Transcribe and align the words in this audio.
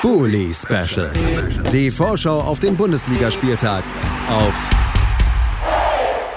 Bully 0.00 0.54
Special. 0.54 1.12
Die 1.72 1.90
Vorschau 1.90 2.40
auf 2.40 2.60
den 2.60 2.76
Bundesligaspieltag 2.76 3.82
auf 4.28 4.54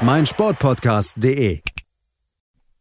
meinsportpodcast.de. 0.01 1.61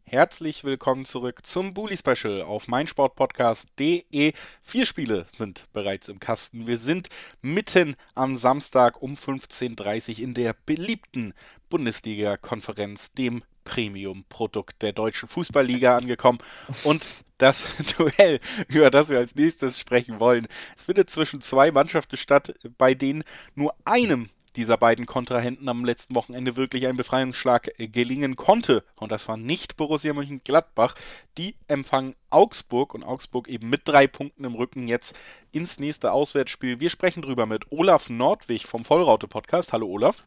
Herzlich 0.04 0.64
willkommen 0.64 1.04
zurück 1.04 1.44
zum 1.44 1.74
Bully 1.74 1.98
Special 1.98 2.40
auf 2.40 2.66
meinsportpodcast.de. 2.66 4.32
Vier 4.62 4.86
Spiele 4.86 5.26
sind 5.36 5.66
bereits 5.74 6.08
im 6.08 6.18
Kasten. 6.18 6.66
Wir 6.66 6.78
sind 6.78 7.10
mitten 7.42 7.94
am 8.14 8.38
Samstag 8.38 9.02
um 9.02 9.16
15.30 9.16 10.12
Uhr 10.12 10.18
in 10.24 10.32
der 10.32 10.56
beliebten 10.64 11.34
Bundesliga-Konferenz, 11.68 13.12
dem 13.12 13.44
Premium-Produkt 13.64 14.80
der 14.80 14.94
deutschen 14.94 15.28
Fußballliga 15.28 15.98
angekommen. 15.98 16.38
Und 16.84 17.04
das 17.40 17.64
Duell, 17.96 18.40
über 18.68 18.90
das 18.90 19.08
wir 19.08 19.18
als 19.18 19.34
nächstes 19.34 19.78
sprechen 19.78 20.20
wollen, 20.20 20.46
es 20.76 20.84
findet 20.84 21.10
zwischen 21.10 21.40
zwei 21.40 21.70
Mannschaften 21.70 22.16
statt, 22.16 22.54
bei 22.78 22.94
denen 22.94 23.24
nur 23.54 23.74
einem 23.84 24.30
dieser 24.56 24.76
beiden 24.76 25.06
Kontrahenten 25.06 25.68
am 25.68 25.84
letzten 25.84 26.14
Wochenende 26.14 26.56
wirklich 26.56 26.86
ein 26.86 26.96
Befreiungsschlag 26.96 27.70
gelingen 27.78 28.36
konnte. 28.36 28.84
Und 28.96 29.12
das 29.12 29.28
war 29.28 29.36
nicht 29.36 29.76
Borussia 29.76 30.12
Mönchengladbach. 30.12 30.94
Die 31.38 31.54
empfangen 31.68 32.14
Augsburg 32.30 32.94
und 32.94 33.04
Augsburg 33.04 33.48
eben 33.48 33.70
mit 33.70 33.82
drei 33.84 34.06
Punkten 34.06 34.44
im 34.44 34.54
Rücken 34.54 34.88
jetzt 34.88 35.14
ins 35.52 35.78
nächste 35.78 36.12
Auswärtsspiel. 36.12 36.80
Wir 36.80 36.90
sprechen 36.90 37.22
drüber 37.22 37.46
mit 37.46 37.70
Olaf 37.70 38.10
Nordwig 38.10 38.66
vom 38.66 38.84
Vollraute 38.84 39.28
Podcast. 39.28 39.72
Hallo 39.72 39.86
Olaf. 39.86 40.26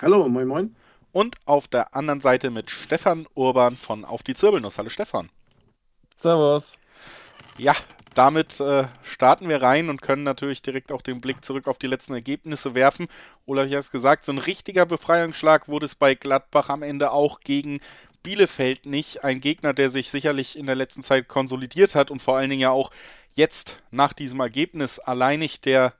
Hallo, 0.00 0.28
moin 0.28 0.46
moin. 0.46 0.76
Und 1.12 1.36
auf 1.46 1.66
der 1.66 1.94
anderen 1.96 2.20
Seite 2.20 2.50
mit 2.50 2.70
Stefan 2.70 3.26
Urban 3.34 3.76
von 3.76 4.04
Auf 4.04 4.22
die 4.22 4.34
Zirbelnuss. 4.34 4.76
Hallo 4.76 4.90
Stefan. 4.90 5.30
Servus. 6.16 6.78
Ja, 7.58 7.74
damit 8.14 8.58
äh, 8.60 8.84
starten 9.02 9.48
wir 9.48 9.60
rein 9.60 9.90
und 9.90 10.00
können 10.00 10.22
natürlich 10.22 10.62
direkt 10.62 10.90
auch 10.90 11.02
den 11.02 11.20
Blick 11.20 11.44
zurück 11.44 11.68
auf 11.68 11.78
die 11.78 11.86
letzten 11.86 12.14
Ergebnisse 12.14 12.74
werfen. 12.74 13.08
Olaf, 13.44 13.66
ich 13.66 13.72
habe 13.72 13.80
es 13.80 13.90
gesagt, 13.90 14.24
so 14.24 14.32
ein 14.32 14.38
richtiger 14.38 14.86
Befreiungsschlag 14.86 15.68
wurde 15.68 15.84
es 15.84 15.94
bei 15.94 16.14
Gladbach 16.14 16.70
am 16.70 16.82
Ende 16.82 17.10
auch 17.12 17.40
gegen 17.40 17.78
Bielefeld 18.22 18.86
nicht. 18.86 19.24
Ein 19.24 19.40
Gegner, 19.40 19.74
der 19.74 19.90
sich 19.90 20.10
sicherlich 20.10 20.58
in 20.58 20.64
der 20.64 20.74
letzten 20.74 21.02
Zeit 21.02 21.28
konsolidiert 21.28 21.94
hat 21.94 22.10
und 22.10 22.22
vor 22.22 22.38
allen 22.38 22.48
Dingen 22.48 22.62
ja 22.62 22.70
auch 22.70 22.90
jetzt 23.34 23.82
nach 23.90 24.14
diesem 24.14 24.40
Ergebnis 24.40 24.98
alleinig 24.98 25.60
der 25.60 25.92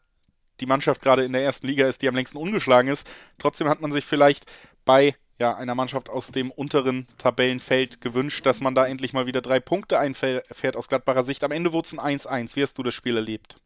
die 0.60 0.66
Mannschaft 0.66 1.02
gerade 1.02 1.22
in 1.22 1.34
der 1.34 1.44
ersten 1.44 1.66
Liga 1.66 1.86
ist, 1.86 2.00
die 2.00 2.08
am 2.08 2.14
längsten 2.14 2.38
ungeschlagen 2.38 2.90
ist. 2.90 3.06
Trotzdem 3.38 3.68
hat 3.68 3.82
man 3.82 3.92
sich 3.92 4.06
vielleicht 4.06 4.46
bei 4.86 5.14
ja, 5.38 5.54
einer 5.54 5.74
Mannschaft 5.74 6.08
aus 6.08 6.28
dem 6.28 6.50
unteren 6.50 7.06
Tabellenfeld 7.18 8.00
gewünscht, 8.00 8.46
dass 8.46 8.60
man 8.60 8.74
da 8.74 8.86
endlich 8.86 9.12
mal 9.12 9.26
wieder 9.26 9.42
drei 9.42 9.60
Punkte 9.60 9.98
einfährt 9.98 10.76
aus 10.76 10.88
Gladbacher 10.88 11.24
Sicht. 11.24 11.44
Am 11.44 11.52
Ende 11.52 11.72
wurde 11.72 11.86
es 11.86 11.98
ein 11.98 12.18
1-1. 12.18 12.56
Wie 12.56 12.62
hast 12.62 12.78
du 12.78 12.82
das 12.82 12.94
Spiel 12.94 13.16
erlebt? 13.16 13.56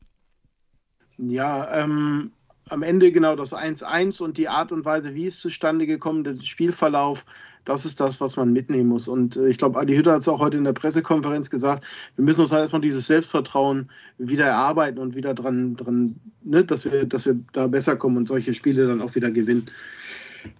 Ja, 1.16 1.82
ähm, 1.82 2.32
am 2.68 2.82
Ende 2.82 3.12
genau 3.12 3.36
das 3.36 3.52
1-1 3.52 4.22
und 4.22 4.38
die 4.38 4.48
Art 4.48 4.72
und 4.72 4.84
Weise, 4.84 5.14
wie 5.14 5.26
es 5.26 5.38
zustande 5.38 5.86
gekommen 5.86 6.24
ist, 6.24 6.40
der 6.40 6.46
Spielverlauf, 6.46 7.24
das 7.64 7.84
ist 7.84 8.00
das, 8.00 8.20
was 8.20 8.36
man 8.36 8.52
mitnehmen 8.52 8.88
muss. 8.88 9.06
Und 9.06 9.36
äh, 9.36 9.48
ich 9.48 9.58
glaube, 9.58 9.78
Adi 9.78 9.94
Hütter 9.94 10.12
hat 10.12 10.20
es 10.20 10.28
auch 10.28 10.40
heute 10.40 10.56
in 10.56 10.64
der 10.64 10.72
Pressekonferenz 10.72 11.50
gesagt, 11.50 11.84
wir 12.16 12.24
müssen 12.24 12.40
uns 12.40 12.52
halt 12.52 12.62
erstmal 12.62 12.80
dieses 12.80 13.06
Selbstvertrauen 13.06 13.90
wieder 14.18 14.46
erarbeiten 14.46 14.98
und 14.98 15.14
wieder 15.14 15.34
dran, 15.34 15.76
dran 15.76 16.16
ne, 16.42 16.64
dass, 16.64 16.84
wir, 16.84 17.04
dass 17.04 17.26
wir 17.26 17.38
da 17.52 17.66
besser 17.66 17.96
kommen 17.96 18.16
und 18.16 18.28
solche 18.28 18.54
Spiele 18.54 18.86
dann 18.86 19.02
auch 19.02 19.14
wieder 19.14 19.30
gewinnen. 19.30 19.70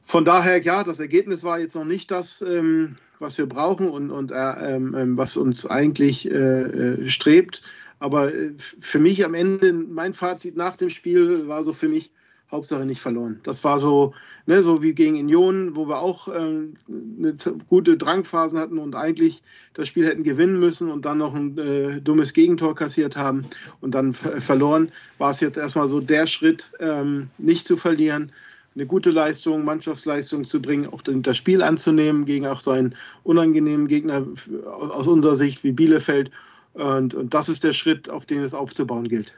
Von 0.04 0.24
daher, 0.24 0.60
ja, 0.60 0.84
das 0.84 1.00
Ergebnis 1.00 1.44
war 1.44 1.58
jetzt 1.58 1.74
noch 1.74 1.84
nicht 1.84 2.10
das, 2.10 2.42
ähm, 2.42 2.96
was 3.18 3.38
wir 3.38 3.46
brauchen 3.46 3.88
und, 3.88 4.10
und 4.10 4.32
äh, 4.32 4.74
ähm, 4.74 5.16
was 5.16 5.36
uns 5.36 5.66
eigentlich 5.66 6.30
äh, 6.30 6.34
äh, 6.34 7.08
strebt. 7.08 7.62
Aber 7.98 8.34
äh, 8.34 8.52
für 8.58 8.98
mich 8.98 9.24
am 9.24 9.34
Ende, 9.34 9.72
mein 9.72 10.14
Fazit 10.14 10.56
nach 10.56 10.76
dem 10.76 10.90
Spiel 10.90 11.46
war 11.46 11.64
so 11.64 11.72
für 11.72 11.88
mich, 11.88 12.10
Hauptsache 12.50 12.84
nicht 12.84 13.00
verloren. 13.00 13.38
Das 13.44 13.62
war 13.62 13.78
so, 13.78 14.12
ne, 14.46 14.60
so 14.62 14.82
wie 14.82 14.92
gegen 14.92 15.16
Union, 15.16 15.76
wo 15.76 15.86
wir 15.86 16.00
auch 16.00 16.26
ähm, 16.28 16.74
eine 16.88 17.34
gute 17.68 17.96
Drangphasen 17.96 18.58
hatten 18.58 18.78
und 18.78 18.96
eigentlich 18.96 19.42
das 19.74 19.86
Spiel 19.86 20.04
hätten 20.04 20.24
gewinnen 20.24 20.58
müssen 20.58 20.90
und 20.90 21.04
dann 21.04 21.18
noch 21.18 21.34
ein 21.34 21.56
äh, 21.58 22.00
dummes 22.00 22.32
Gegentor 22.32 22.74
kassiert 22.74 23.16
haben 23.16 23.46
und 23.80 23.94
dann 23.94 24.14
verloren. 24.14 24.90
War 25.18 25.30
es 25.30 25.38
jetzt 25.38 25.58
erstmal 25.58 25.88
so 25.88 26.00
der 26.00 26.26
Schritt, 26.26 26.72
ähm, 26.80 27.30
nicht 27.38 27.64
zu 27.64 27.76
verlieren 27.76 28.32
eine 28.74 28.86
gute 28.86 29.10
Leistung, 29.10 29.64
Mannschaftsleistung 29.64 30.44
zu 30.44 30.62
bringen, 30.62 30.86
auch 30.86 31.02
das 31.02 31.36
Spiel 31.36 31.62
anzunehmen 31.62 32.24
gegen 32.24 32.46
auch 32.46 32.60
so 32.60 32.70
einen 32.70 32.94
unangenehmen 33.24 33.88
Gegner 33.88 34.24
aus 34.64 35.06
unserer 35.06 35.34
Sicht 35.34 35.64
wie 35.64 35.72
Bielefeld. 35.72 36.30
Und, 36.74 37.14
und 37.14 37.34
das 37.34 37.48
ist 37.48 37.64
der 37.64 37.72
Schritt, 37.72 38.08
auf 38.08 38.26
den 38.26 38.42
es 38.42 38.54
aufzubauen 38.54 39.08
gilt. 39.08 39.34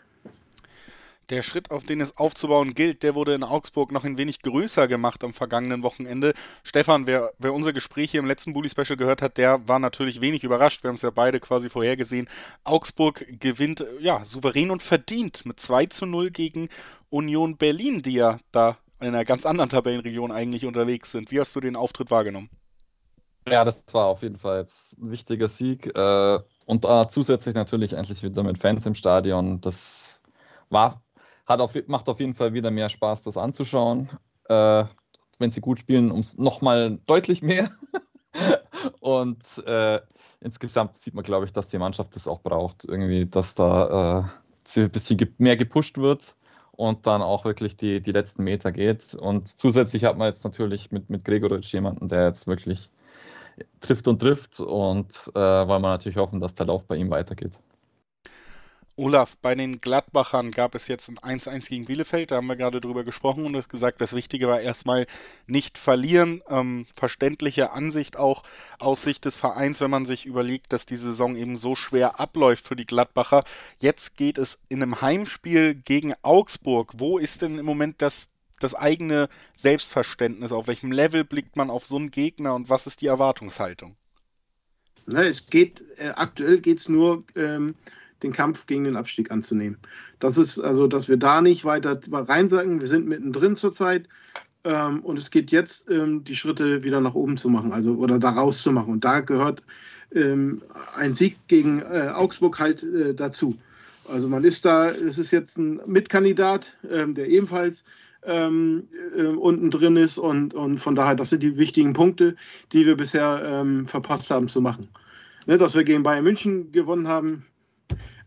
Der 1.31 1.43
Schritt, 1.43 1.71
auf 1.71 1.85
den 1.85 2.03
es 2.03 2.19
aufzubauen 2.19 2.75
gilt, 2.75 3.03
der 3.03 3.15
wurde 3.15 3.33
in 3.33 3.43
Augsburg 3.43 3.91
noch 3.91 4.05
ein 4.05 4.19
wenig 4.19 4.43
größer 4.43 4.87
gemacht 4.87 5.25
am 5.25 5.33
vergangenen 5.33 5.83
Wochenende. 5.83 6.35
Stefan, 6.63 7.07
wer, 7.07 7.33
wer 7.39 7.55
unser 7.55 7.73
Gespräch 7.73 8.11
hier 8.11 8.21
im 8.21 8.27
letzten 8.27 8.53
Bully-Special 8.53 8.99
gehört 8.99 9.23
hat, 9.23 9.39
der 9.39 9.67
war 9.67 9.79
natürlich 9.79 10.21
wenig 10.21 10.45
überrascht. 10.45 10.83
Wir 10.83 10.89
haben 10.89 10.97
es 10.97 11.03
ja 11.03 11.11
beide 11.11 11.41
quasi 11.41 11.71
vorhergesehen. 11.71 12.29
Augsburg 12.65 13.25
gewinnt 13.41 13.83
ja 13.99 14.23
souverän 14.27 14.71
und 14.71 14.83
verdient 14.83 15.47
mit 15.47 15.59
2 15.59 15.87
zu 15.87 16.05
0 16.05 16.31
gegen 16.33 16.69
Union 17.09 17.57
Berlin, 17.57 18.03
die 18.03 18.15
ja 18.15 18.39
da 18.51 18.77
in 19.03 19.09
einer 19.09 19.25
ganz 19.25 19.45
anderen 19.47 19.69
Tabellenregion 19.69 20.31
eigentlich 20.31 20.65
unterwegs 20.65 21.11
sind. 21.11 21.31
Wie 21.31 21.41
hast 21.41 21.55
du 21.57 21.61
den 21.61 21.77
Auftritt 21.77 22.11
wahrgenommen? 22.11 22.49
Ja, 23.49 23.65
das 23.65 23.85
war 23.93 24.07
auf 24.07 24.23
jeden 24.23 24.37
Fall 24.37 24.61
jetzt 24.61 24.99
ein 24.99 25.11
wichtiger 25.11 25.49
Sieg. 25.49 25.87
Äh, 25.97 26.39
und 26.67 26.85
äh, 26.85 27.07
zusätzlich 27.11 27.57
natürlich 27.57 27.95
endlich 27.95 28.23
wieder 28.23 28.45
mit 28.45 28.59
Fans 28.59 28.87
im 28.87 28.95
Stadion. 28.95 29.61
Das 29.61 30.23
war, 30.71 31.03
hat 31.47 31.61
auf, 31.61 31.75
macht 31.89 32.09
auf 32.09 32.21
jeden 32.21 32.35
Fall 32.35 32.55
wieder 32.55 32.71
mehr 32.71 32.89
Spaß, 32.89 33.23
das 33.23 33.37
anzuschauen. 33.37 34.09
Äh, 34.49 34.85
wenn 35.39 35.51
sie 35.51 35.61
gut 35.61 35.81
spielen, 35.81 36.13
um 36.13 36.23
nochmal 36.37 36.99
deutlich 37.07 37.43
mehr. 37.43 37.69
und 39.01 39.43
äh, 39.67 40.01
insgesamt 40.41 40.97
sieht 40.97 41.15
man, 41.15 41.25
glaube 41.25 41.45
ich, 41.45 41.53
dass 41.53 41.67
die 41.67 41.79
Mannschaft 41.79 42.15
das 42.15 42.29
auch 42.29 42.43
braucht. 42.43 42.85
Irgendwie, 42.85 43.27
dass 43.27 43.57
da 43.57 44.31
ein 44.77 44.91
bisschen 44.91 45.35
mehr 45.39 45.57
gepusht 45.57 45.99
wird 45.99 46.37
und 46.73 47.07
dann 47.07 47.23
auch 47.23 47.45
wirklich 47.45 47.77
die, 47.77 48.03
die 48.03 48.13
letzten 48.13 48.45
Meter 48.45 48.73
geht. 48.73 49.15
Und 49.15 49.49
zusätzlich 49.49 50.05
hat 50.05 50.17
man 50.19 50.29
jetzt 50.29 50.45
natürlich 50.45 50.91
mit, 50.91 51.11
mit 51.11 51.25
Gregoritsch 51.25 51.73
jemanden, 51.73 52.09
der 52.09 52.27
jetzt 52.27 52.47
wirklich 52.47 52.91
trifft 53.81 54.09
und 54.09 54.21
trifft 54.21 54.61
und 54.61 55.31
äh, 55.35 55.39
weil 55.41 55.81
man 55.81 55.83
natürlich 55.83 56.17
hoffen, 56.17 56.41
dass 56.41 56.55
der 56.55 56.67
Lauf 56.67 56.85
bei 56.87 56.97
ihm 56.97 57.11
weitergeht. 57.11 57.53
Olaf, 58.97 59.39
bei 59.39 59.55
den 59.55 59.81
Gladbachern 59.81 60.51
gab 60.51 60.75
es 60.75 60.87
jetzt 60.87 61.09
ein 61.09 61.39
1-1 61.39 61.69
gegen 61.69 61.87
Bielefeld, 61.87 62.31
da 62.31 62.37
haben 62.37 62.47
wir 62.47 62.57
gerade 62.57 62.81
drüber 62.81 63.05
gesprochen 63.05 63.47
und 63.47 63.69
gesagt, 63.71 64.03
das 64.03 64.13
Wichtige 64.13 64.49
war 64.49 64.61
erstmal 64.61 65.07
nicht 65.47 65.79
verlieren. 65.79 66.43
Ähm, 66.49 66.87
verständliche 66.95 67.73
Ansicht 67.73 68.19
auch 68.19 68.43
aus 68.79 69.03
Sicht 69.03 69.25
des 69.25 69.35
Vereins, 69.35 69.81
wenn 69.81 69.91
man 69.91 70.05
sich 70.05 70.27
überlegt, 70.27 70.75
dass 70.75 70.85
die 70.85 70.99
Saison 70.99 71.37
eben 71.37 71.57
so 71.57 71.75
schwer 71.75 72.21
abläuft 72.21 72.67
für 72.67 72.77
die 72.77 72.85
Gladbacher. 72.85 73.45
Jetzt 73.79 74.17
geht 74.17 74.37
es 74.37 74.59
in 74.69 74.83
einem 74.83 75.01
Heimspiel 75.01 75.75
gegen 75.75 76.13
Augsburg. 76.21 76.93
Wo 76.99 77.17
ist 77.17 77.41
denn 77.41 77.59
im 77.59 77.65
Moment 77.65 78.03
das, 78.03 78.29
das 78.61 78.75
eigene 78.75 79.31
Selbstverständnis? 79.55 80.53
Auf 80.53 80.67
welchem 80.67 80.93
Level 80.93 81.25
blickt 81.25 81.57
man 81.57 81.71
auf 81.71 81.87
so 81.87 81.97
einen 81.97 82.11
Gegner 82.11 82.55
und 82.55 82.69
was 82.69 82.87
ist 82.87 83.01
die 83.01 83.07
Erwartungshaltung? 83.07 83.97
Na, 85.07 85.23
es 85.25 85.49
geht, 85.49 85.83
äh, 85.97 86.09
aktuell 86.11 86.61
geht 86.61 86.79
es 86.79 86.91
nur. 86.91 87.25
Ähm 87.37 87.75
den 88.23 88.33
Kampf 88.33 88.67
gegen 88.67 88.85
den 88.85 88.97
Abstieg 88.97 89.31
anzunehmen. 89.31 89.79
Das 90.19 90.39
ist 90.39 90.59
also, 90.59 90.87
dass 90.87 91.09
wir 91.09 91.17
da 91.17 91.41
nicht 91.41 91.65
weiter 91.65 91.99
reinsacken. 92.11 92.81
Wir 92.81 92.89
sind 92.89 93.09
mittendrin 93.09 93.57
zurzeit. 93.57 94.09
Ähm, 94.65 95.01
und 95.01 95.19
es 95.19 95.31
geht 95.31 95.51
jetzt, 95.51 95.91
ähm, 95.91 96.23
die 96.25 96.37
Schritte 96.37 96.85
wieder 96.85 97.01
nach 97.01 97.15
oben 97.15 97.37
zu 97.37 97.49
machen, 97.49 97.73
also 97.73 97.95
oder 97.95 98.19
da 98.19 98.31
rauszumachen. 98.31 98.93
Und 98.93 99.05
da 99.05 99.21
gehört 99.21 99.63
ähm, 100.15 100.63
ein 100.95 101.15
Sieg 101.15 101.37
gegen 101.49 101.81
äh, 101.81 102.11
Augsburg 102.15 102.59
halt 102.59 102.83
äh, 102.83 103.15
dazu. 103.15 103.57
Also 104.09 104.29
man 104.29 104.45
ist 104.45 104.65
da, 104.65 104.91
es 104.91 105.19
ist 105.19 105.31
jetzt 105.31 105.59
ein 105.59 105.81
Mitkandidat, 105.87 106.73
ähm, 106.91 107.15
der 107.15 107.29
ebenfalls 107.29 107.85
ähm, 108.25 108.89
äh, 109.17 109.23
unten 109.25 109.71
drin 109.71 109.97
ist 109.97 110.19
und, 110.19 110.55
und 110.55 110.79
von 110.79 110.95
daher, 110.95 111.15
das 111.15 111.31
sind 111.31 111.43
die 111.43 111.57
wichtigen 111.57 111.93
Punkte, 111.93 112.37
die 112.73 112.87
wir 112.87 112.97
bisher 112.97 113.43
ähm, 113.45 113.87
verpasst 113.87 114.31
haben 114.31 114.49
zu 114.49 114.61
machen. 114.61 114.89
Ne, 115.47 115.59
dass 115.59 115.75
wir 115.75 115.83
gegen 115.83 116.05
Bayern 116.05 116.23
München 116.23 116.71
gewonnen 116.71 117.09
haben, 117.09 117.45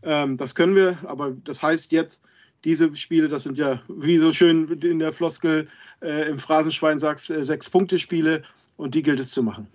ähm, 0.02 0.36
das 0.36 0.54
können 0.54 0.74
wir, 0.74 0.98
aber 1.06 1.32
das 1.44 1.62
heißt 1.62 1.92
jetzt, 1.92 2.20
diese 2.64 2.94
Spiele, 2.96 3.28
das 3.28 3.44
sind 3.44 3.58
ja, 3.58 3.80
wie 3.88 4.18
so 4.18 4.32
schön 4.32 4.68
in 4.82 4.98
der 4.98 5.12
Floskel 5.12 5.68
äh, 6.02 6.28
im 6.28 6.38
Phrasenschwein 6.38 6.98
sagst, 6.98 7.30
äh, 7.30 7.42
sechs 7.42 7.70
Punkte 7.70 7.98
Spiele 7.98 8.42
und 8.76 8.94
die 8.94 9.02
gilt 9.02 9.20
es 9.20 9.30
zu 9.30 9.42
machen. 9.42 9.68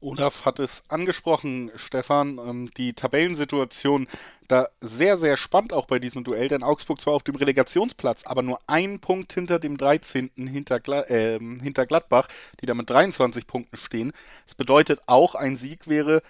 Olaf 0.00 0.44
hat 0.44 0.58
es 0.58 0.82
angesprochen, 0.88 1.70
Stefan, 1.74 2.38
ähm, 2.38 2.70
die 2.76 2.92
Tabellensituation 2.92 4.06
da 4.46 4.68
sehr, 4.80 5.16
sehr 5.16 5.36
spannend 5.36 5.72
auch 5.72 5.86
bei 5.86 5.98
diesem 5.98 6.22
Duell, 6.22 6.48
denn 6.48 6.62
Augsburg 6.62 7.00
zwar 7.00 7.14
auf 7.14 7.22
dem 7.22 7.34
Relegationsplatz, 7.34 8.24
aber 8.24 8.42
nur 8.42 8.58
ein 8.66 9.00
Punkt 9.00 9.32
hinter 9.32 9.58
dem 9.58 9.76
13. 9.78 10.30
hinter, 10.36 10.80
äh, 11.10 11.38
hinter 11.38 11.86
Gladbach, 11.86 12.28
die 12.60 12.66
da 12.66 12.74
mit 12.74 12.88
23 12.90 13.46
Punkten 13.46 13.76
stehen. 13.76 14.12
Das 14.44 14.54
bedeutet 14.54 15.00
auch, 15.06 15.34
ein 15.34 15.56
Sieg 15.56 15.88
wäre 15.88 16.22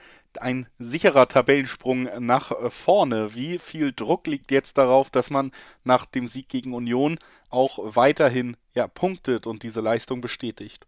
ein 0.43 0.67
sicherer 0.79 1.29
Tabellensprung 1.29 2.09
nach 2.19 2.53
vorne. 2.71 3.35
Wie 3.35 3.59
viel 3.59 3.93
Druck 3.93 4.27
liegt 4.27 4.51
jetzt 4.51 4.79
darauf, 4.79 5.11
dass 5.11 5.31
man 5.31 5.53
nach 5.85 6.07
dem 6.07 6.29
Sieg 6.29 6.49
gegen 6.49 6.75
Union 6.75 7.19
auch 7.51 7.79
weiterhin 7.97 8.57
ja, 8.75 8.87
punktet 8.87 9.47
und 9.47 9.63
diese 9.63 9.81
Leistung 9.81 10.21
bestätigt? 10.21 10.87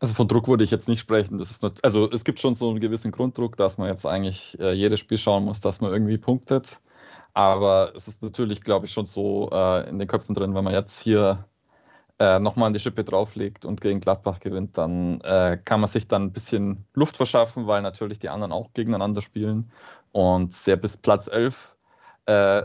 Also 0.00 0.14
von 0.14 0.28
Druck 0.28 0.48
würde 0.48 0.64
ich 0.64 0.70
jetzt 0.70 0.88
nicht 0.88 1.00
sprechen. 1.00 1.38
Das 1.38 1.50
ist 1.50 1.62
nicht, 1.62 1.84
also 1.84 2.10
es 2.10 2.24
gibt 2.24 2.40
schon 2.40 2.54
so 2.54 2.70
einen 2.70 2.80
gewissen 2.80 3.10
Grunddruck, 3.10 3.56
dass 3.56 3.76
man 3.76 3.88
jetzt 3.88 4.06
eigentlich 4.06 4.58
äh, 4.58 4.72
jedes 4.72 4.98
Spiel 4.98 5.18
schauen 5.18 5.44
muss, 5.44 5.60
dass 5.60 5.82
man 5.82 5.92
irgendwie 5.92 6.16
punktet. 6.16 6.80
Aber 7.34 7.92
es 7.94 8.08
ist 8.08 8.22
natürlich, 8.22 8.62
glaube 8.62 8.86
ich, 8.86 8.92
schon 8.92 9.06
so 9.06 9.50
äh, 9.52 9.88
in 9.88 9.98
den 9.98 10.08
Köpfen 10.08 10.34
drin, 10.34 10.54
wenn 10.54 10.64
man 10.64 10.72
jetzt 10.72 11.00
hier 11.00 11.44
äh, 12.20 12.38
nochmal 12.38 12.66
an 12.66 12.74
die 12.74 12.78
Schippe 12.78 13.02
drauflegt 13.02 13.64
und 13.64 13.80
gegen 13.80 13.98
Gladbach 13.98 14.40
gewinnt, 14.40 14.76
dann 14.76 15.22
äh, 15.22 15.58
kann 15.64 15.80
man 15.80 15.88
sich 15.88 16.06
dann 16.06 16.24
ein 16.24 16.32
bisschen 16.32 16.84
Luft 16.92 17.16
verschaffen, 17.16 17.66
weil 17.66 17.80
natürlich 17.80 18.18
die 18.18 18.28
anderen 18.28 18.52
auch 18.52 18.74
gegeneinander 18.74 19.22
spielen 19.22 19.72
und 20.12 20.52
sehr 20.52 20.76
bis 20.76 20.98
Platz 20.98 21.28
11 21.28 21.74
äh, 22.26 22.62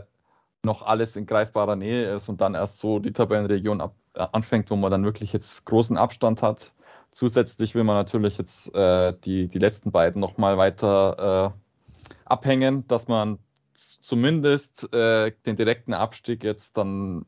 noch 0.62 0.82
alles 0.82 1.16
in 1.16 1.24
greifbarer 1.24 1.74
Nähe 1.74 2.12
ist 2.14 2.28
und 2.28 2.42
dann 2.42 2.54
erst 2.54 2.78
so 2.78 2.98
die 2.98 3.14
Tabellenregion 3.14 3.80
ab, 3.80 3.94
äh, 4.12 4.26
anfängt, 4.30 4.70
wo 4.70 4.76
man 4.76 4.90
dann 4.90 5.04
wirklich 5.04 5.32
jetzt 5.32 5.64
großen 5.64 5.96
Abstand 5.96 6.42
hat. 6.42 6.74
Zusätzlich 7.12 7.74
will 7.74 7.84
man 7.84 7.96
natürlich 7.96 8.36
jetzt 8.36 8.74
äh, 8.74 9.14
die, 9.24 9.48
die 9.48 9.58
letzten 9.58 9.90
beiden 9.90 10.20
nochmal 10.20 10.58
weiter 10.58 11.54
äh, 11.54 12.10
abhängen, 12.26 12.86
dass 12.88 13.08
man 13.08 13.38
zumindest 13.74 14.88
den 14.92 15.56
direkten 15.56 15.92
Abstieg 15.92 16.44
jetzt 16.44 16.76
dann 16.76 17.26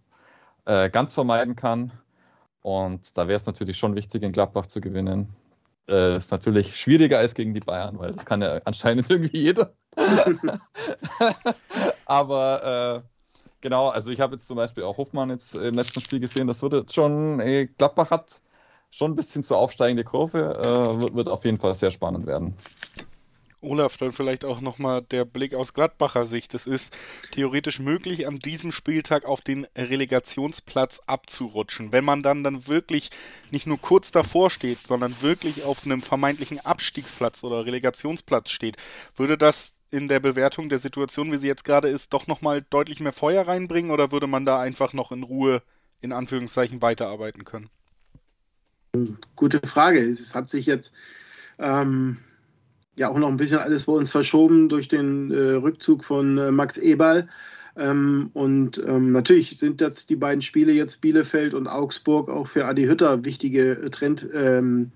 ganz 0.65 1.13
vermeiden 1.13 1.57
kann. 1.57 1.93
Und 2.69 3.17
da 3.17 3.29
wäre 3.29 3.39
es 3.39 3.47
natürlich 3.47 3.79
schon 3.79 3.95
wichtig, 3.95 4.23
in 4.23 4.31
Gladbach 4.31 4.67
zu 4.67 4.83
gewinnen. 4.83 5.35
Äh, 5.89 6.19
ist 6.19 6.31
natürlich 6.31 6.77
schwieriger 6.77 7.19
als 7.19 7.33
gegen 7.33 7.55
die 7.55 7.61
Bayern, 7.61 7.99
weil 7.99 8.13
das 8.13 8.27
kann 8.27 8.43
ja 8.43 8.61
anscheinend 8.67 9.07
irgendwie 9.11 9.39
jeder. 9.39 9.73
Aber 12.05 13.03
äh, 13.03 13.09
genau, 13.63 13.89
also 13.89 14.11
ich 14.11 14.21
habe 14.21 14.35
jetzt 14.35 14.47
zum 14.47 14.57
Beispiel 14.57 14.85
auch 14.85 14.99
Hofmann 14.99 15.31
jetzt 15.31 15.55
im 15.55 15.77
letzten 15.77 16.03
Spiel 16.03 16.21
gesehen, 16.21 16.47
das 16.47 16.61
wird 16.61 16.93
schon, 16.93 17.41
ey, 17.41 17.69
Gladbach 17.69 18.11
hat 18.11 18.43
schon 18.91 19.13
ein 19.13 19.17
bisschen 19.17 19.43
zu 19.43 19.57
aufsteigende 19.57 20.05
Kurve, 20.05 20.39
äh, 20.39 21.01
wird, 21.01 21.15
wird 21.15 21.29
auf 21.31 21.47
jeden 21.47 21.59
Fall 21.59 21.73
sehr 21.73 21.91
spannend 21.91 22.27
werden. 22.27 22.55
Olaf, 23.61 23.97
dann 23.97 24.13
vielleicht 24.13 24.45
auch 24.45 24.61
nochmal 24.61 25.03
der 25.03 25.25
Blick 25.25 25.55
aus 25.55 25.75
Gladbacher 25.75 26.27
Sicht. 26.27 26.55
Es 26.55 26.67
ist 26.67 26.97
theoretisch 27.33 27.81
möglich, 27.81 28.29
an 28.29 28.39
diesem 28.39 28.71
Spieltag 28.71 29.25
auf 29.25 29.41
den 29.41 29.67
Relegationsplatz 29.77 31.01
abzurutschen. 31.07 31.91
Wenn 31.91 32.05
man 32.05 32.23
dann, 32.23 32.45
dann 32.45 32.69
wirklich 32.69 33.11
nicht 33.51 33.67
nur 33.67 33.81
kurz 33.81 34.13
davor 34.13 34.51
steht, 34.51 34.87
sondern 34.87 35.23
wirklich 35.23 35.65
auf 35.65 35.85
einem 35.85 36.03
vermeintlichen 36.03 36.61
Abstiegsplatz 36.61 37.43
oder 37.43 37.67
Relegationsplatz 37.67 38.51
steht, 38.51 38.77
würde 39.17 39.37
das 39.37 39.75
in 39.91 40.07
der 40.07 40.21
Bewertung 40.21 40.69
der 40.69 40.79
Situation, 40.79 41.33
wie 41.33 41.39
sie 41.39 41.49
jetzt 41.49 41.65
gerade 41.65 41.89
ist, 41.89 42.13
doch 42.13 42.27
nochmal 42.27 42.63
deutlich 42.63 43.01
mehr 43.01 43.13
Feuer 43.13 43.49
reinbringen 43.49 43.91
oder 43.91 44.13
würde 44.13 44.27
man 44.27 44.45
da 44.45 44.61
einfach 44.61 44.93
noch 44.93 45.11
in 45.11 45.23
Ruhe, 45.25 45.63
in 46.01 46.13
Anführungszeichen, 46.13 46.81
weiterarbeiten 46.83 47.45
können? 47.45 47.71
Gute 49.35 49.67
Frage. 49.67 50.01
Es 50.01 50.35
hat 50.35 50.51
sich 50.51 50.67
jetzt 50.67 50.93
ähm, 51.59 52.19
ja 52.99 53.09
auch 53.09 53.19
noch 53.19 53.29
ein 53.29 53.37
bisschen 53.37 53.59
alles 53.59 53.85
bei 53.85 53.93
uns 53.93 54.11
verschoben 54.11 54.69
durch 54.69 54.89
den 54.89 55.31
äh, 55.31 55.53
Rückzug 55.53 56.05
von 56.05 56.37
äh, 56.39 56.51
Max 56.51 56.77
Eberl. 56.77 57.29
Ähm, 57.77 58.31
und 58.35 58.83
ähm, 58.87 59.13
natürlich 59.13 59.57
sind 59.57 59.81
das 59.81 60.07
die 60.07 60.17
beiden 60.17 60.43
Spiele 60.43 60.73
jetzt 60.73 61.01
Bielefeld 61.01 61.55
und 61.55 61.69
Augsburg 61.69 62.29
auch 62.29 62.49
für 62.49 62.67
Adi 62.67 62.87
Hütter 62.87 63.25
wichtige 63.25 63.71
äh, 63.71 63.91
Trendzeichen. 63.91 64.91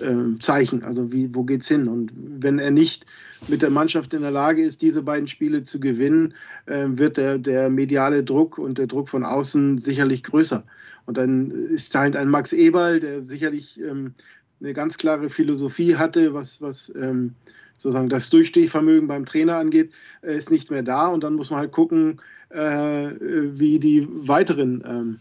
Ähm, 0.00 0.82
äh, 0.82 0.84
also 0.84 1.12
wie, 1.12 1.34
wo 1.34 1.44
geht's 1.44 1.68
hin? 1.68 1.88
Und 1.88 2.12
wenn 2.14 2.58
er 2.58 2.70
nicht 2.70 3.04
mit 3.48 3.60
der 3.60 3.68
Mannschaft 3.68 4.14
in 4.14 4.22
der 4.22 4.30
Lage 4.30 4.62
ist, 4.62 4.80
diese 4.80 5.02
beiden 5.02 5.28
Spiele 5.28 5.62
zu 5.62 5.78
gewinnen, 5.78 6.32
äh, 6.64 6.86
wird 6.88 7.18
der, 7.18 7.36
der 7.36 7.68
mediale 7.68 8.24
Druck 8.24 8.56
und 8.56 8.78
der 8.78 8.86
Druck 8.86 9.10
von 9.10 9.24
außen 9.24 9.78
sicherlich 9.78 10.22
größer. 10.22 10.64
Und 11.04 11.18
dann 11.18 11.50
ist 11.50 11.94
halt 11.94 12.16
ein 12.16 12.30
Max 12.30 12.54
Eberl, 12.54 12.98
der 12.98 13.22
sicherlich 13.22 13.78
ähm, 13.78 14.14
eine 14.60 14.72
ganz 14.72 14.98
klare 14.98 15.30
Philosophie 15.30 15.96
hatte, 15.96 16.34
was, 16.34 16.60
was 16.60 16.92
ähm, 16.94 17.34
sozusagen 17.76 18.08
das 18.08 18.30
Durchstehvermögen 18.30 19.08
beim 19.08 19.26
Trainer 19.26 19.56
angeht, 19.56 19.92
äh, 20.22 20.36
ist 20.36 20.50
nicht 20.50 20.70
mehr 20.70 20.82
da. 20.82 21.08
Und 21.08 21.24
dann 21.24 21.34
muss 21.34 21.50
man 21.50 21.60
halt 21.60 21.72
gucken, 21.72 22.20
äh, 22.50 22.58
wie 22.58 23.78
die 23.78 24.08
weiteren, 24.10 24.82
ähm, 24.86 25.18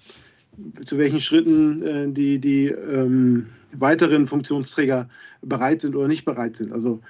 zu 0.85 0.97
welchen 0.97 1.19
Schritten 1.19 1.83
äh, 1.83 2.13
die, 2.13 2.39
die 2.39 2.67
ähm, 2.67 3.47
weiteren 3.73 4.27
Funktionsträger 4.27 5.09
bereit 5.41 5.81
sind 5.81 5.95
oder 5.95 6.07
nicht 6.07 6.25
bereit 6.25 6.55
sind. 6.55 6.71
Also 6.71 7.01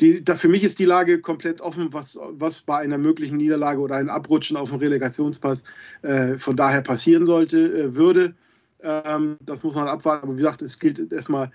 die, 0.00 0.24
da, 0.24 0.36
für 0.36 0.48
mich 0.48 0.64
ist 0.64 0.78
die 0.78 0.84
Lage 0.84 1.20
komplett 1.20 1.60
offen, 1.60 1.92
was, 1.92 2.18
was 2.32 2.60
bei 2.60 2.78
einer 2.78 2.98
möglichen 2.98 3.36
Niederlage 3.36 3.80
oder 3.80 3.96
einem 3.96 4.08
Abrutschen 4.08 4.56
auf 4.56 4.70
dem 4.70 4.78
Relegationspass 4.78 5.62
äh, 6.02 6.38
von 6.38 6.56
daher 6.56 6.82
passieren 6.82 7.26
sollte, 7.26 7.58
äh, 7.58 7.94
würde. 7.94 8.34
Ähm, 8.82 9.38
das 9.40 9.62
muss 9.62 9.74
man 9.74 9.88
abwarten. 9.88 10.24
Aber 10.24 10.34
wie 10.34 10.40
gesagt, 10.40 10.62
es 10.62 10.78
gilt 10.78 11.12
erstmal, 11.12 11.50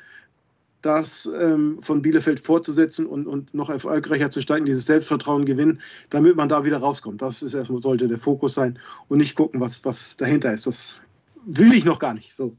das 0.85 1.25
ähm, 1.25 1.81
von 1.81 2.03
Bielefeld 2.03 2.39
fortzusetzen 2.39 3.07
und, 3.07 3.25
und 3.25 3.53
noch 3.55 3.71
erfolgreicher 3.71 4.29
zu 4.29 4.39
steigen, 4.39 4.65
dieses 4.65 4.85
Selbstvertrauen 4.85 5.45
gewinnen, 5.45 5.81
damit 6.11 6.35
man 6.35 6.47
da 6.47 6.63
wieder 6.63 6.77
rauskommt. 6.77 7.23
Das 7.23 7.41
ist 7.41 7.55
erstmal, 7.55 7.81
sollte 7.81 8.07
der 8.07 8.19
Fokus 8.19 8.53
sein 8.53 8.77
und 9.07 9.17
nicht 9.17 9.35
gucken, 9.35 9.59
was, 9.59 9.83
was 9.83 10.15
dahinter 10.15 10.53
ist. 10.53 10.67
Das 10.67 11.01
will 11.45 11.73
ich 11.73 11.85
noch 11.85 11.97
gar 11.97 12.13
nicht. 12.13 12.35
So. 12.35 12.55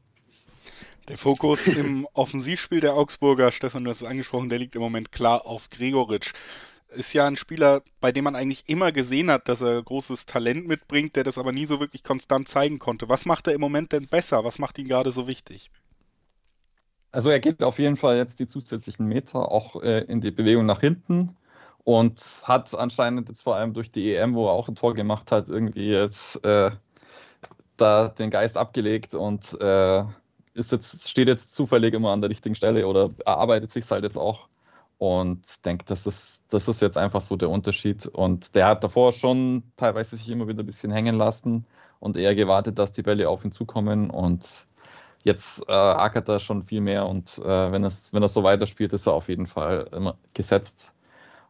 Der 1.08 1.18
Fokus 1.18 1.68
im 1.68 2.08
Offensivspiel 2.14 2.80
der 2.80 2.94
Augsburger, 2.94 3.52
Stefan, 3.52 3.84
du 3.84 3.90
hast 3.90 4.02
es 4.02 4.08
angesprochen, 4.08 4.48
der 4.48 4.58
liegt 4.58 4.74
im 4.74 4.82
Moment 4.82 5.12
klar 5.12 5.46
auf 5.46 5.70
Gregoritsch 5.70 6.32
ist 6.88 7.12
ja 7.12 7.26
ein 7.26 7.36
Spieler, 7.36 7.82
bei 8.00 8.12
dem 8.12 8.24
man 8.24 8.36
eigentlich 8.36 8.64
immer 8.68 8.92
gesehen 8.92 9.30
hat, 9.30 9.48
dass 9.48 9.60
er 9.60 9.82
großes 9.82 10.26
Talent 10.26 10.66
mitbringt, 10.66 11.16
der 11.16 11.24
das 11.24 11.38
aber 11.38 11.52
nie 11.52 11.66
so 11.66 11.80
wirklich 11.80 12.02
konstant 12.02 12.48
zeigen 12.48 12.78
konnte. 12.78 13.08
Was 13.08 13.26
macht 13.26 13.46
er 13.46 13.54
im 13.54 13.60
Moment 13.60 13.92
denn 13.92 14.06
besser? 14.06 14.44
Was 14.44 14.58
macht 14.58 14.78
ihn 14.78 14.88
gerade 14.88 15.12
so 15.12 15.26
wichtig? 15.26 15.70
Also 17.12 17.30
er 17.30 17.40
geht 17.40 17.62
auf 17.62 17.78
jeden 17.78 17.96
Fall 17.96 18.16
jetzt 18.16 18.38
die 18.40 18.46
zusätzlichen 18.46 19.06
Meter 19.06 19.50
auch 19.50 19.82
äh, 19.82 20.00
in 20.00 20.20
die 20.20 20.30
Bewegung 20.30 20.66
nach 20.66 20.80
hinten 20.80 21.36
und 21.84 22.20
hat 22.42 22.74
anscheinend 22.74 23.28
jetzt 23.28 23.42
vor 23.42 23.56
allem 23.56 23.72
durch 23.72 23.90
die 23.90 24.14
EM, 24.14 24.34
wo 24.34 24.46
er 24.46 24.52
auch 24.52 24.68
ein 24.68 24.74
Tor 24.74 24.94
gemacht 24.94 25.32
hat, 25.32 25.48
irgendwie 25.48 25.90
jetzt 25.90 26.44
äh, 26.44 26.70
da 27.76 28.08
den 28.08 28.30
Geist 28.30 28.56
abgelegt 28.56 29.14
und 29.14 29.58
äh, 29.60 30.04
ist 30.54 30.72
jetzt, 30.72 31.08
steht 31.08 31.28
jetzt 31.28 31.54
zufällig 31.54 31.94
immer 31.94 32.10
an 32.10 32.20
der 32.20 32.30
richtigen 32.30 32.54
Stelle 32.54 32.86
oder 32.86 33.10
erarbeitet 33.24 33.72
sich 33.72 33.90
halt 33.90 34.04
jetzt 34.04 34.18
auch 34.18 34.48
und 34.98 35.64
denke, 35.66 35.84
das 35.86 36.06
ist, 36.06 36.44
das 36.48 36.68
ist 36.68 36.80
jetzt 36.80 36.96
einfach 36.96 37.20
so 37.20 37.36
der 37.36 37.50
Unterschied. 37.50 38.06
Und 38.06 38.54
der 38.54 38.66
hat 38.66 38.84
davor 38.84 39.12
schon 39.12 39.62
teilweise 39.76 40.16
sich 40.16 40.28
immer 40.28 40.48
wieder 40.48 40.62
ein 40.62 40.66
bisschen 40.66 40.90
hängen 40.90 41.16
lassen 41.16 41.66
und 42.00 42.16
eher 42.16 42.34
gewartet, 42.34 42.78
dass 42.78 42.92
die 42.92 43.02
Bälle 43.02 43.28
auf 43.28 43.44
ihn 43.44 43.52
zukommen. 43.52 44.10
Und 44.10 44.48
jetzt 45.24 45.68
äh, 45.68 45.72
ackert 45.72 46.28
er 46.28 46.38
schon 46.38 46.62
viel 46.62 46.80
mehr. 46.80 47.06
Und 47.06 47.38
äh, 47.38 47.72
wenn, 47.72 47.84
es, 47.84 48.12
wenn 48.14 48.22
er 48.22 48.28
so 48.28 48.42
weiterspielt, 48.42 48.92
ist 48.94 49.06
er 49.06 49.12
auf 49.12 49.28
jeden 49.28 49.46
Fall 49.46 49.88
immer 49.92 50.16
gesetzt. 50.32 50.92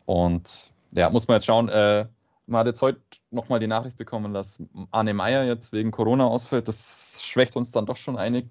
Und 0.07 0.73
ja, 0.93 1.11
muss 1.11 1.29
man 1.29 1.37
jetzt 1.37 1.47
schauen. 1.47 1.69
Äh, 1.69 2.07
man 2.47 2.61
hat 2.61 2.67
jetzt 2.67 2.83
heute 2.83 3.01
nochmal 3.31 3.61
die 3.61 3.67
Nachricht 3.67 3.97
bekommen, 3.97 4.33
dass 4.33 4.63
Arne 4.91 5.15
Meyer 5.15 5.45
jetzt 5.45 5.73
wegen 5.73 5.91
Corona 5.91 6.27
ausfällt. 6.27 6.69
Das 6.69 7.21
schwächt 7.23 7.57
uns 7.57 7.71
dann 7.71 7.87
doch 7.87 7.97
schon 7.97 8.17
einig, 8.17 8.49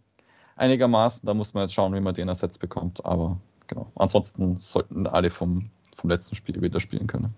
einigermaßen. 0.55 1.25
Da 1.25 1.33
muss 1.33 1.53
man 1.53 1.63
jetzt 1.63 1.73
schauen, 1.73 1.93
wie 1.95 2.01
man 2.01 2.13
den 2.13 2.27
ersetzt 2.27 2.59
bekommt. 2.59 3.05
Aber 3.05 3.39
genau. 3.67 3.91
Ansonsten 3.95 4.59
sollten 4.59 5.07
alle 5.07 5.29
vom, 5.29 5.69
vom 5.95 6.09
letzten 6.09 6.35
Spiel 6.35 6.61
wieder 6.61 6.79
spielen 6.79 7.07
können. 7.07 7.33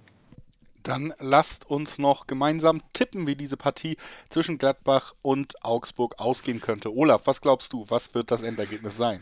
Dann 0.83 1.13
lasst 1.19 1.69
uns 1.69 1.97
noch 1.97 2.27
gemeinsam 2.27 2.81
tippen, 2.93 3.27
wie 3.27 3.35
diese 3.35 3.57
Partie 3.57 3.97
zwischen 4.29 4.57
Gladbach 4.57 5.13
und 5.21 5.63
Augsburg 5.65 6.15
ausgehen 6.17 6.61
könnte. 6.61 6.95
Olaf, 6.95 7.23
was 7.25 7.41
glaubst 7.41 7.73
du? 7.73 7.85
Was 7.89 8.13
wird 8.13 8.31
das 8.31 8.41
Endergebnis 8.41 8.95
sein? 8.95 9.19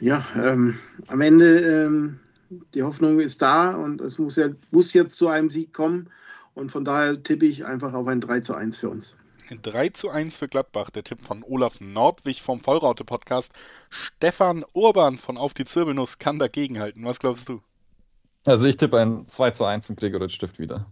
Ja, 0.00 0.24
ähm, 0.36 0.78
am 1.08 1.20
Ende 1.20 1.60
ähm, 1.60 2.20
die 2.74 2.82
Hoffnung 2.82 3.20
ist 3.20 3.42
da 3.42 3.74
und 3.74 4.00
es 4.00 4.18
muss, 4.18 4.36
ja, 4.36 4.48
muss 4.70 4.94
jetzt 4.94 5.16
zu 5.16 5.28
einem 5.28 5.50
Sieg 5.50 5.74
kommen. 5.74 6.08
Und 6.54 6.72
von 6.72 6.84
daher 6.84 7.22
tippe 7.22 7.46
ich 7.46 7.66
einfach 7.66 7.92
auf 7.92 8.06
ein 8.06 8.20
3 8.20 8.40
zu 8.40 8.54
1 8.54 8.78
für 8.78 8.88
uns. 8.88 9.16
3 9.56 9.88
zu 9.90 10.10
1 10.10 10.36
für 10.36 10.46
Gladbach, 10.46 10.90
der 10.90 11.04
Tipp 11.04 11.22
von 11.22 11.42
Olaf 11.42 11.80
Nordwig 11.80 12.42
vom 12.42 12.60
Vollraute-Podcast. 12.60 13.52
Stefan 13.88 14.64
Urban 14.74 15.18
von 15.18 15.36
Auf 15.36 15.54
die 15.54 15.64
Zirbelnuss 15.64 16.18
kann 16.18 16.38
dagegenhalten. 16.38 17.04
Was 17.04 17.18
glaubst 17.18 17.48
du? 17.48 17.62
Also 18.44 18.66
ich 18.66 18.76
tippe 18.76 19.00
ein 19.00 19.28
2 19.28 19.50
zu 19.52 19.64
1 19.64 19.90
im 19.90 19.96
Gregoritsch-Stift 19.96 20.58
wieder. 20.58 20.86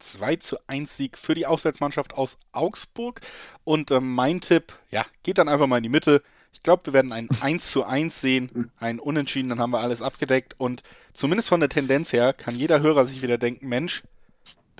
2 0.00 0.36
zu 0.36 0.56
1 0.66 0.96
Sieg 0.96 1.18
für 1.18 1.34
die 1.34 1.46
Auswärtsmannschaft 1.46 2.14
aus 2.14 2.38
Augsburg. 2.52 3.20
Und 3.64 3.90
äh, 3.90 4.00
mein 4.00 4.40
Tipp, 4.40 4.72
ja, 4.90 5.04
geht 5.22 5.38
dann 5.38 5.48
einfach 5.48 5.66
mal 5.66 5.76
in 5.76 5.82
die 5.82 5.88
Mitte. 5.88 6.22
Ich 6.52 6.62
glaube, 6.62 6.86
wir 6.86 6.92
werden 6.92 7.12
ein 7.12 7.28
1 7.40 7.70
zu 7.70 7.84
1 7.84 8.20
sehen, 8.20 8.72
ein 8.78 8.98
Unentschieden, 8.98 9.48
dann 9.48 9.60
haben 9.60 9.72
wir 9.72 9.80
alles 9.80 10.02
abgedeckt. 10.02 10.54
Und 10.58 10.82
zumindest 11.12 11.48
von 11.48 11.60
der 11.60 11.68
Tendenz 11.68 12.12
her 12.12 12.32
kann 12.32 12.56
jeder 12.56 12.80
Hörer 12.80 13.04
sich 13.04 13.22
wieder 13.22 13.38
denken, 13.38 13.68
Mensch, 13.68 14.02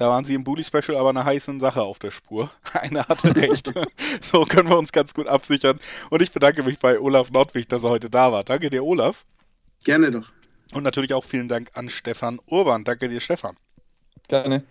da 0.01 0.09
waren 0.09 0.25
sie 0.25 0.33
im 0.33 0.45
Bully 0.45 0.65
Special 0.65 0.97
aber 0.97 1.11
eine 1.11 1.27
heiße 1.27 1.61
Sache 1.61 1.83
auf 1.83 1.99
der 1.99 2.11
Spur. 2.11 2.51
Einer 2.73 3.07
hatte 3.07 3.37
recht. 3.37 3.71
so 4.23 4.47
können 4.47 4.71
wir 4.71 4.79
uns 4.79 4.93
ganz 4.93 5.13
gut 5.13 5.27
absichern. 5.27 5.79
Und 6.09 6.23
ich 6.23 6.33
bedanke 6.33 6.63
mich 6.63 6.79
bei 6.79 6.99
Olaf 6.99 7.31
Nordwig, 7.31 7.69
dass 7.69 7.85
er 7.85 7.91
heute 7.91 8.09
da 8.09 8.33
war. 8.33 8.43
Danke 8.43 8.71
dir, 8.71 8.83
Olaf. 8.83 9.27
Gerne 9.85 10.11
doch. 10.11 10.33
Und 10.73 10.85
natürlich 10.85 11.13
auch 11.13 11.25
vielen 11.25 11.49
Dank 11.49 11.73
an 11.75 11.91
Stefan 11.91 12.41
Urban. 12.47 12.85
Danke 12.85 13.11
dir, 13.11 13.21
Stefan. 13.21 13.59
Gerne. 14.27 14.65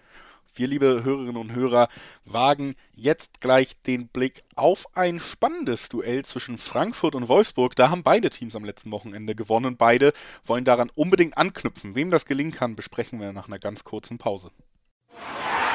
Wir, 0.56 0.68
liebe 0.68 1.04
Hörerinnen 1.04 1.38
und 1.38 1.54
Hörer, 1.54 1.90
wagen 2.26 2.74
jetzt 2.94 3.40
gleich 3.40 3.80
den 3.84 4.08
Blick 4.08 4.42
auf 4.56 4.88
ein 4.96 5.20
spannendes 5.20 5.90
Duell 5.90 6.26
zwischen 6.26 6.58
Frankfurt 6.58 7.14
und 7.14 7.30
Wolfsburg. 7.30 7.76
Da 7.76 7.92
haben 7.92 8.02
beide 8.02 8.32
Teams 8.32 8.56
am 8.56 8.66
letzten 8.66 8.90
Wochenende 8.90 9.36
gewonnen. 9.36 9.78
Beide 9.78 10.12
wollen 10.44 10.66
daran 10.66 10.90
unbedingt 10.96 11.38
anknüpfen. 11.38 11.94
Wem 11.94 12.10
das 12.10 12.26
gelingen 12.26 12.52
kann, 12.52 12.76
besprechen 12.76 13.20
wir 13.20 13.32
nach 13.32 13.48
einer 13.48 13.60
ganz 13.60 13.84
kurzen 13.84 14.18
Pause. 14.18 14.50